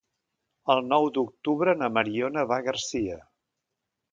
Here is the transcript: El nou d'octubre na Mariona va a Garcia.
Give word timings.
El 0.75 0.81
nou 0.93 1.05
d'octubre 1.17 1.75
na 1.81 1.91
Mariona 1.99 2.47
va 2.53 2.59
a 2.61 2.67
Garcia. 2.71 3.19